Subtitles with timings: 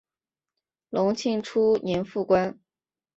[0.89, 2.59] 隆庆初年复官。